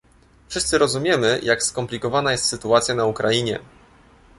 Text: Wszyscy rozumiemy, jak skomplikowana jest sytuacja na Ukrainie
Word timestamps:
Wszyscy 0.49 0.77
rozumiemy, 0.77 1.39
jak 1.43 1.63
skomplikowana 1.63 2.31
jest 2.31 2.45
sytuacja 2.45 2.95
na 2.95 3.05
Ukrainie 3.05 3.59